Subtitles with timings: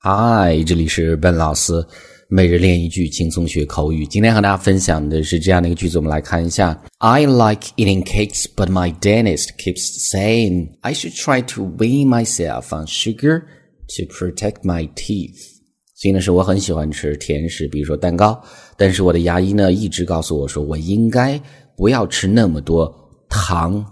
[0.00, 1.84] 嗨，这里是笨老师
[2.28, 4.06] 每日练一句，轻松学口语。
[4.06, 6.80] 今天和大家分享的是这样的一个句子，我们来看一下。
[6.98, 12.86] I like eating cakes, but my dentist keeps saying I should try to wean myself on
[12.86, 15.34] sugar to protect my teeth.
[15.96, 18.40] 所以呢，是我很喜欢吃甜食，比如说蛋糕，
[18.76, 21.40] 但是我的牙医呢一直告诉我说，我应该
[21.76, 22.88] 不要吃那么多
[23.28, 23.84] 糖，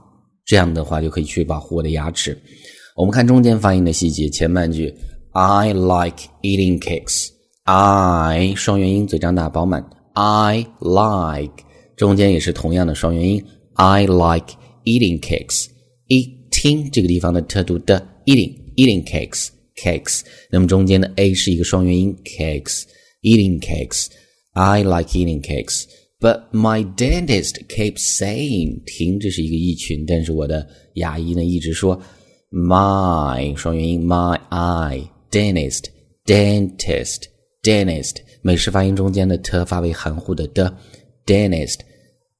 [0.45, 2.41] 这样的话就可以去保护我的牙齿。
[2.95, 4.95] 我们看中间发音的细节，前半句。
[5.36, 7.30] I like eating cakes.
[7.64, 9.86] I 双元音，嘴张大饱满。
[10.14, 11.64] I like
[11.96, 13.43] 中间也是同样的双元音。
[13.75, 15.68] I like eating cakes.
[16.07, 19.47] eating 这个地方的特读的 eating eating cakes
[19.78, 22.83] cakes，那么中间的 a 是一个双元音 cakes
[23.21, 24.07] eating cakes.
[24.54, 25.86] I like eating cakes.
[26.20, 32.00] But my dentist keeps saying 停，这是一个意群，但是我的牙医呢一直说
[32.52, 35.02] my 双元音 my I。
[35.36, 35.91] dentist
[36.25, 37.25] dentist
[37.62, 40.75] dentist，美式发音中间的 t 发为含糊的的
[41.27, 41.81] dentist。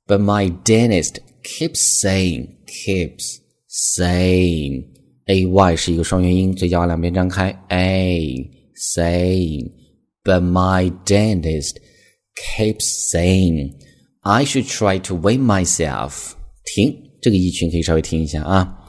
[0.07, 4.85] But my dentist keeps saying keeps saying
[5.27, 8.51] a y 是一个双元音，嘴角往两边张开 a
[8.95, 9.73] saying。
[10.25, 11.77] But my dentist
[12.35, 13.75] keeps saying
[14.21, 16.33] I should try to wean myself。
[16.65, 18.86] 停，这个一群可以稍微听一下啊。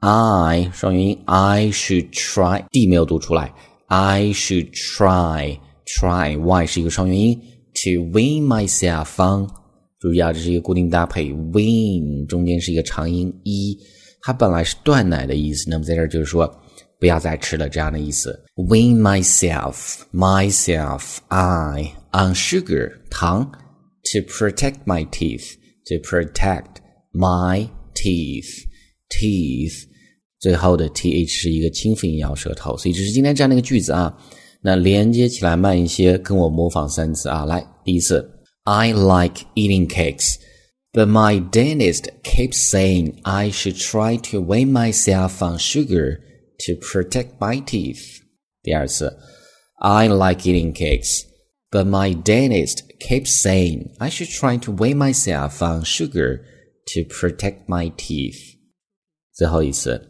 [0.00, 3.52] I 双元音，I should try D 没有读出来
[3.88, 7.38] ，I should try try Y 是一个双元音
[7.74, 9.46] ，to wean myself on。
[9.98, 13.76] 注意啊，这是一个固定搭配，wean 中间是一个长音一，
[14.22, 16.50] 它本来是断奶的意思，那么在这儿就是说
[16.98, 18.42] 不要再吃了这样的意思。
[18.56, 23.52] Wean myself myself I on sugar 糖
[24.04, 26.76] ，to protect my teeth to protect
[27.12, 28.69] my teeth。
[29.10, 29.84] teeth，
[30.38, 34.16] 最后的 th 是一个清辅音咬舌头，所以这是今天这样的一个句子啊。
[34.62, 37.44] 那连接起来慢一些，跟我模仿三次啊。
[37.44, 38.30] 来，第一次
[38.64, 40.36] ，I like eating cakes,
[40.92, 46.18] but my dentist keeps saying I should try to wean myself on sugar
[46.66, 48.20] to protect my teeth。
[48.62, 49.18] 第二次
[49.78, 51.22] ，I like eating cakes,
[51.70, 56.42] but my dentist keeps saying I should try to wean myself on sugar
[56.92, 58.59] to protect my teeth。
[59.34, 60.00] 最后一次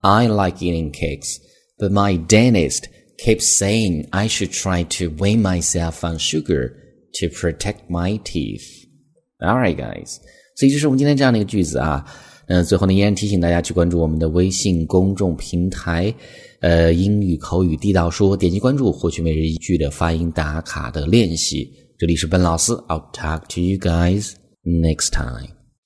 [0.00, 1.36] ，I like eating cakes,
[1.78, 2.84] but my dentist
[3.18, 6.72] keeps saying I should try to wean myself on sugar
[7.20, 8.62] to protect my teeth.
[9.38, 10.16] All right, guys.
[10.56, 12.04] 所以这是我们今天这样的一个句子啊。
[12.48, 16.14] 那最后呢，依然提醒大家去关注我们的微信公众平台，
[16.60, 21.68] 呃，英语口语地道说，点击关注，获取每日一句的发音打卡的练习。
[21.98, 25.55] 这里是本老师，I'll talk to you guys next time.